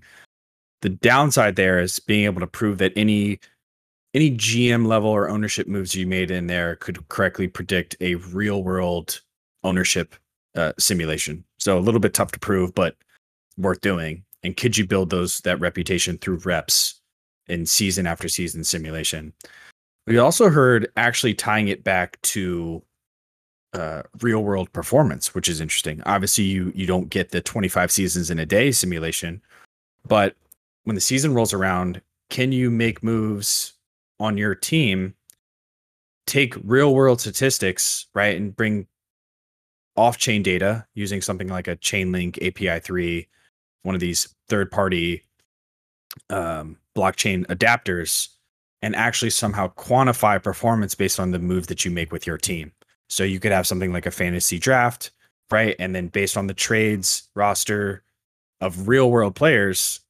[0.81, 3.39] The downside there is being able to prove that any
[4.13, 8.63] any GM level or ownership moves you made in there could correctly predict a real
[8.63, 9.21] world
[9.63, 10.15] ownership
[10.55, 11.43] uh, simulation.
[11.57, 12.95] So a little bit tough to prove, but
[13.57, 14.23] worth doing.
[14.43, 17.01] And could you build those that reputation through reps
[17.47, 19.33] in season after season simulation?
[20.07, 22.81] We also heard actually tying it back to
[23.73, 26.01] uh, real world performance, which is interesting.
[26.05, 29.41] Obviously, you you don't get the 25 seasons in a day simulation,
[30.07, 30.35] but
[30.85, 33.73] when the season rolls around, can you make moves
[34.19, 35.13] on your team,
[36.27, 38.87] take real world statistics, right, and bring
[39.95, 43.27] off chain data using something like a Chainlink API 3
[43.83, 45.23] one of these third party
[46.29, 48.29] um, blockchain adapters
[48.81, 52.71] and actually somehow quantify performance based on the move that you make with your team.
[53.09, 55.11] So you could have something like a fantasy draft,
[55.51, 55.75] right?
[55.79, 58.03] And then based on the trades roster
[58.61, 60.01] of real world players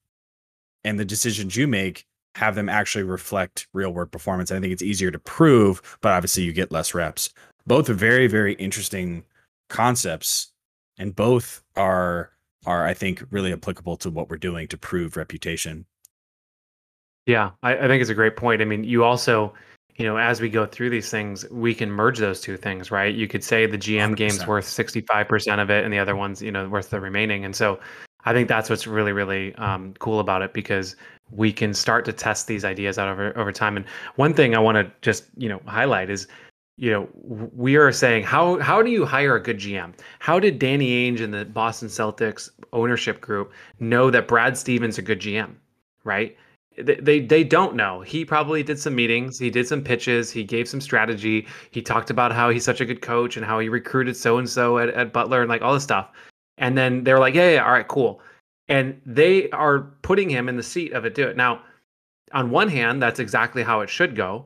[0.83, 4.51] and the decisions you make, have them actually reflect real work performance.
[4.51, 7.29] I think it's easier to prove, but obviously you get less reps.
[7.67, 9.23] Both are very, very interesting
[9.69, 10.51] concepts,
[10.97, 12.31] and both are
[12.65, 15.85] are I think really applicable to what we're doing to prove reputation.
[17.25, 18.61] Yeah, I, I think it's a great point.
[18.61, 19.53] I mean, you also,
[19.95, 23.13] you know, as we go through these things, we can merge those two things, right?
[23.13, 24.15] You could say the GM 100%.
[24.15, 27.45] game's worth 65% of it and the other one's, you know, worth the remaining.
[27.45, 27.79] And so
[28.25, 30.95] I think that's what's really, really um, cool about it because
[31.31, 33.77] we can start to test these ideas out over, over time.
[33.77, 36.27] And one thing I want to just, you know, highlight is,
[36.77, 39.93] you know, we are saying how how do you hire a good GM?
[40.19, 45.01] How did Danny Ainge and the Boston Celtics ownership group know that Brad Stevens a
[45.01, 45.55] good GM,
[46.05, 46.37] right?
[46.77, 47.99] They, they they don't know.
[47.99, 52.09] He probably did some meetings, he did some pitches, he gave some strategy, he talked
[52.09, 54.87] about how he's such a good coach and how he recruited so and so at,
[54.89, 56.09] at Butler and like all this stuff.
[56.57, 58.21] And then they're like, yeah, yeah, all right, cool.
[58.69, 61.15] And they are putting him in the seat of it.
[61.15, 61.63] Do it now.
[62.31, 64.45] On one hand, that's exactly how it should go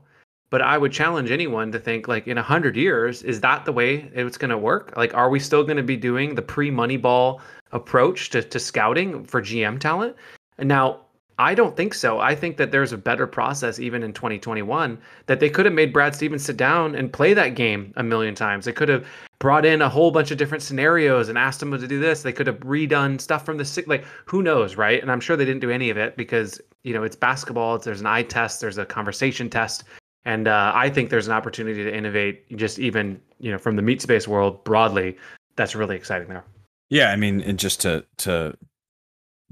[0.54, 3.72] but I would challenge anyone to think like in a hundred years, is that the
[3.72, 4.94] way it's going to work?
[4.96, 9.24] Like, are we still going to be doing the pre Moneyball approach to, to scouting
[9.26, 10.16] for GM talent?
[10.60, 11.03] And now
[11.40, 12.20] I don't think so.
[12.20, 15.92] I think that there's a better process even in 2021 that they could have made
[15.92, 18.66] Brad Stevens sit down and play that game a million times.
[18.66, 19.06] They could have
[19.40, 22.22] brought in a whole bunch of different scenarios and asked him to do this.
[22.22, 25.02] They could have redone stuff from the sick like who knows, right?
[25.02, 27.86] And I'm sure they didn't do any of it because, you know, it's basketball, it's,
[27.86, 29.84] there's an eye test, there's a conversation test.
[30.26, 33.82] And uh, I think there's an opportunity to innovate, just even you know from the
[33.82, 35.18] meat space world broadly.
[35.56, 36.46] That's really exciting there.
[36.90, 38.58] Yeah, I mean, and just to to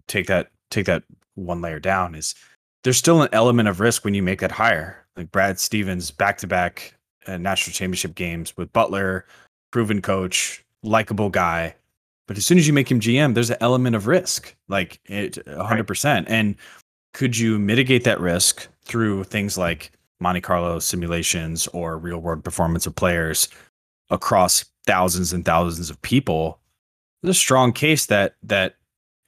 [0.07, 1.03] take that take that
[1.35, 2.35] one layer down is
[2.83, 5.05] there's still an element of risk when you make that hire.
[5.15, 6.95] Like Brad Stevens, back to back
[7.27, 9.25] national championship games with Butler,
[9.71, 11.75] proven coach, likable guy.
[12.27, 15.33] But as soon as you make him GM, there's an element of risk, like it
[15.45, 16.03] 100%.
[16.05, 16.25] Right.
[16.27, 16.55] And
[17.13, 19.91] could you mitigate that risk through things like
[20.21, 23.49] Monte Carlo simulations or real world performance of players
[24.09, 26.59] across thousands and thousands of people,
[27.21, 28.75] there's a strong case that that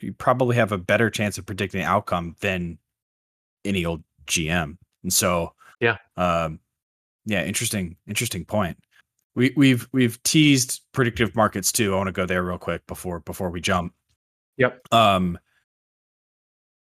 [0.04, 2.78] you probably have a better chance of predicting the outcome than
[3.66, 4.78] any old GM.
[5.04, 6.60] And so, yeah, um,
[7.26, 8.78] yeah, interesting, interesting point.
[9.36, 11.94] We we've we've teased predictive markets too.
[11.94, 13.94] I want to go there real quick before before we jump.
[14.58, 14.82] Yep.
[14.92, 15.40] Um,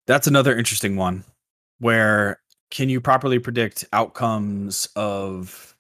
[0.07, 1.25] that's another interesting one
[1.81, 5.75] where can you properly predict outcomes of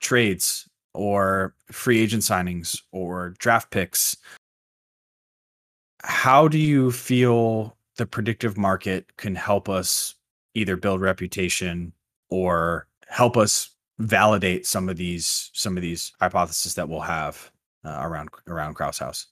[0.00, 4.16] trades or free agent signings or draft picks?
[6.02, 10.14] How do you feel the predictive market can help us
[10.54, 11.92] either build reputation
[12.30, 17.50] or help us validate some of these some of these hypotheses that we'll have
[17.84, 19.26] uh, around around Krause House?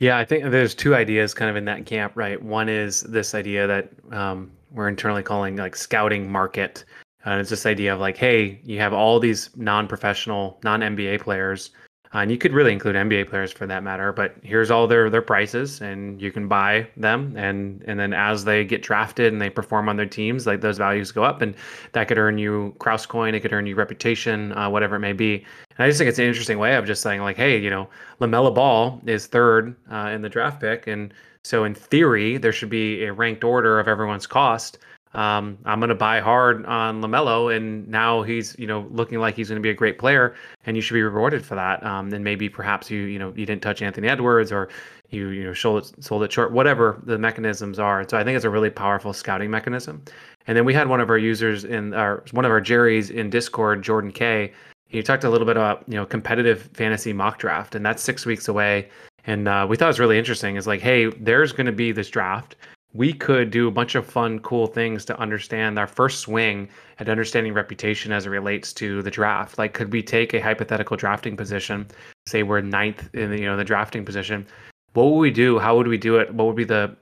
[0.00, 2.40] Yeah, I think there's two ideas kind of in that camp, right?
[2.40, 6.84] One is this idea that um, we're internally calling like scouting market.
[7.24, 11.70] And it's this idea of like, hey, you have all these non-professional, non-NBA players,
[12.14, 14.12] uh, and you could really include NBA players for that matter.
[14.12, 18.44] But here's all their their prices, and you can buy them, and and then as
[18.44, 21.54] they get drafted and they perform on their teams, like those values go up, and
[21.92, 25.12] that could earn you Krause coin, it could earn you reputation, uh, whatever it may
[25.12, 25.44] be.
[25.76, 27.88] And I just think it's an interesting way of just saying like, hey, you know,
[28.20, 31.12] LaMelo Ball is third uh, in the draft pick, and
[31.44, 34.78] so in theory, there should be a ranked order of everyone's cost.
[35.14, 39.34] Um, I'm going to buy hard on LaMelo, and now he's you know looking like
[39.34, 40.34] he's going to be a great player,
[40.66, 41.82] and you should be rewarded for that.
[41.84, 44.68] Um, and maybe perhaps you you know you didn't touch Anthony Edwards, or
[45.10, 48.06] you you know sold it sold it short, whatever the mechanisms are.
[48.08, 50.02] So I think it's a really powerful scouting mechanism.
[50.46, 53.30] And then we had one of our users in our one of our Jerry's in
[53.30, 54.52] Discord, Jordan K.
[54.88, 58.26] He talked a little bit about you know competitive fantasy mock draft, and that's six
[58.26, 58.88] weeks away.
[59.26, 60.56] And uh, we thought it was really interesting.
[60.56, 62.56] Is like, hey, there's going to be this draft.
[62.94, 67.08] We could do a bunch of fun, cool things to understand our first swing at
[67.08, 69.58] understanding reputation as it relates to the draft.
[69.58, 71.86] Like, could we take a hypothetical drafting position,
[72.26, 74.46] say we're ninth in the, you know the drafting position?
[74.94, 75.58] What would we do?
[75.58, 76.32] How would we do it?
[76.32, 76.96] What would be the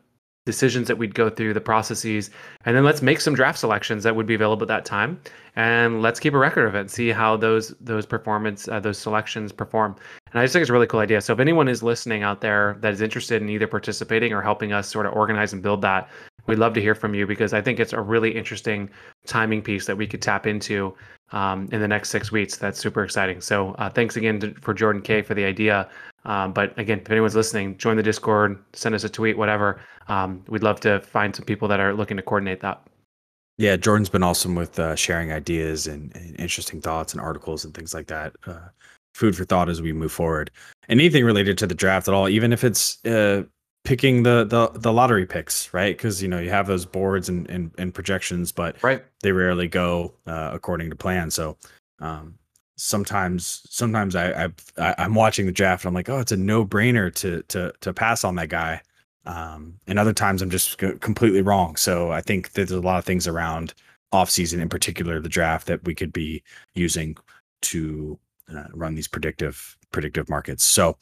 [0.44, 2.30] decisions that we'd go through, the processes,
[2.64, 5.20] and then let's make some draft selections that would be available at that time,
[5.56, 8.98] and let's keep a record of it and see how those those performance uh, those
[8.98, 9.94] selections perform.
[10.36, 11.22] And I just think it's a really cool idea.
[11.22, 14.70] So if anyone is listening out there that is interested in either participating or helping
[14.70, 16.10] us sort of organize and build that,
[16.46, 18.90] we'd love to hear from you because I think it's a really interesting
[19.24, 20.94] timing piece that we could tap into
[21.32, 22.58] um, in the next six weeks.
[22.58, 23.40] That's super exciting.
[23.40, 25.88] So uh, thanks again to, for Jordan K for the idea.
[26.26, 29.80] Um, but again, if anyone's listening, join the Discord, send us a tweet, whatever.
[30.08, 32.86] Um, we'd love to find some people that are looking to coordinate that.
[33.56, 37.72] Yeah, Jordan's been awesome with uh, sharing ideas and, and, interesting thoughts and articles and
[37.72, 38.34] things like that.
[38.46, 38.68] Uh,
[39.16, 40.50] food for thought as we move forward.
[40.88, 43.42] Anything related to the draft at all, even if it's uh,
[43.84, 45.96] picking the the the lottery picks, right?
[45.96, 49.02] Because you know you have those boards and, and and projections, but right.
[49.22, 51.30] they rarely go uh, according to plan.
[51.30, 51.56] So
[52.00, 52.38] um,
[52.76, 54.44] sometimes sometimes I,
[54.78, 57.72] I I'm watching the draft and I'm like, oh, it's a no brainer to to
[57.80, 58.82] to pass on that guy.
[59.24, 61.74] Um, and other times I'm just completely wrong.
[61.74, 63.74] So I think there's a lot of things around
[64.12, 66.44] off season, in particular the draft, that we could be
[66.74, 67.16] using
[67.62, 68.18] to
[68.54, 70.64] uh, run these predictive predictive markets.
[70.64, 70.96] So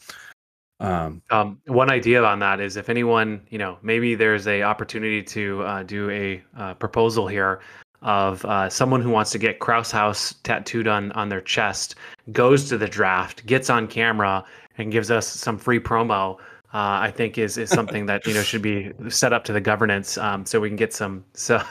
[0.80, 5.22] um, um, one idea on that is if anyone, you know, maybe there's a opportunity
[5.22, 7.60] to uh, do a uh, proposal here
[8.02, 11.94] of uh, someone who wants to get Krause House tattooed on on their chest,
[12.32, 14.44] goes to the draft, gets on camera,
[14.78, 16.38] and gives us some free promo
[16.74, 19.60] uh, I think is is something that you know should be set up to the
[19.60, 21.62] governance um, so we can get some so,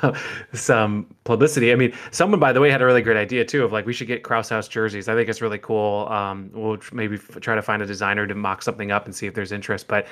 [0.53, 1.73] some publicity.
[1.73, 3.91] I mean, someone by the way had a really great idea too of like we
[3.91, 5.09] should get Krause House jerseys.
[5.09, 6.07] I think it's really cool.
[6.07, 9.27] Um, we'll maybe f- try to find a designer to mock something up and see
[9.27, 9.89] if there's interest.
[9.89, 10.07] But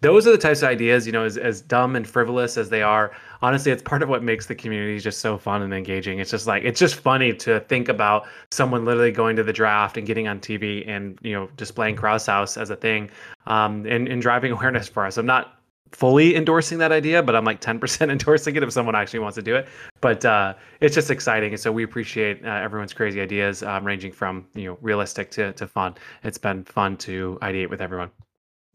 [0.00, 2.82] those are the types of ideas, you know, as, as dumb and frivolous as they
[2.82, 6.18] are, honestly, it's part of what makes the community just so fun and engaging.
[6.18, 9.96] It's just like, it's just funny to think about someone literally going to the draft
[9.96, 13.10] and getting on TV and, you know, displaying Krause House as a thing
[13.46, 15.16] um, and, and driving awareness for us.
[15.16, 15.54] I'm not
[15.92, 19.42] fully endorsing that idea, but I'm like 10% endorsing it if someone actually wants to
[19.42, 19.66] do it.
[20.02, 21.52] But uh, it's just exciting.
[21.52, 25.52] And so we appreciate uh, everyone's crazy ideas, um, ranging from, you know, realistic to,
[25.54, 25.94] to fun.
[26.22, 28.10] It's been fun to ideate with everyone.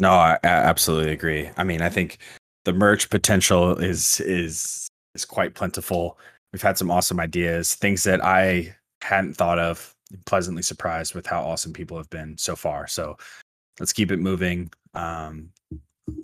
[0.01, 1.51] No, I, I absolutely agree.
[1.57, 2.17] I mean, I think
[2.65, 6.17] the merch potential is is is quite plentiful.
[6.51, 9.93] We've had some awesome ideas, things that I hadn't thought of.
[10.25, 12.87] Pleasantly surprised with how awesome people have been so far.
[12.87, 13.15] So
[13.79, 14.71] let's keep it moving.
[14.95, 15.51] Um,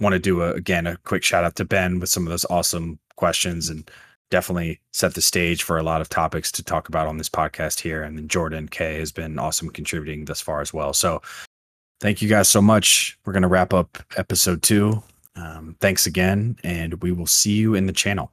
[0.02, 2.46] want to do a, again a quick shout out to Ben with some of those
[2.50, 3.90] awesome questions and
[4.32, 7.80] definitely set the stage for a lot of topics to talk about on this podcast
[7.80, 8.02] here.
[8.02, 10.94] And then Jordan K has been awesome contributing thus far as well.
[10.94, 11.22] So
[12.00, 13.18] thank you guys so much.
[13.26, 15.02] We're going to wrap up episode two.
[15.36, 18.32] Um, thanks again, and we will see you in the channel.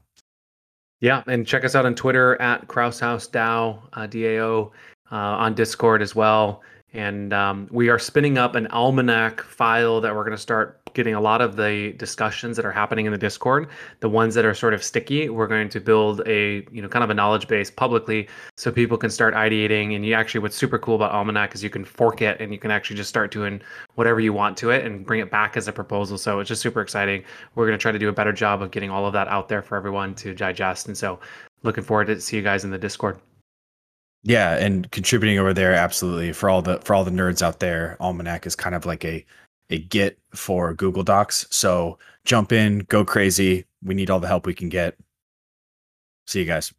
[1.00, 4.70] Yeah, and check us out on Twitter at Krausehouse DAO, uh, DAO,
[5.12, 6.62] uh, on Discord as well.
[6.94, 11.14] And um, we are spinning up an almanac file that we're going to start getting
[11.14, 13.68] a lot of the discussions that are happening in the Discord,
[14.00, 15.28] the ones that are sort of sticky.
[15.28, 18.96] We're going to build a you know kind of a knowledge base publicly so people
[18.96, 19.94] can start ideating.
[19.94, 22.58] And you actually, what's super cool about Almanac is you can fork it and you
[22.58, 23.60] can actually just start doing
[23.96, 26.16] whatever you want to it and bring it back as a proposal.
[26.16, 27.24] So it's just super exciting.
[27.54, 29.48] We're going to try to do a better job of getting all of that out
[29.48, 30.86] there for everyone to digest.
[30.86, 31.20] And so
[31.62, 33.18] looking forward to see you guys in the Discord.
[34.26, 37.98] Yeah, and contributing over there absolutely for all the for all the nerds out there.
[38.00, 39.24] Almanac is kind of like a
[39.70, 41.46] a Git for Google Docs.
[41.50, 43.64] So jump in, go crazy.
[43.82, 44.96] We need all the help we can get.
[46.26, 46.72] See you guys.